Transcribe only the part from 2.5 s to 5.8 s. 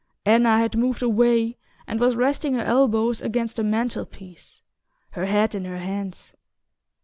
her elbows against the mantel piece, her head in her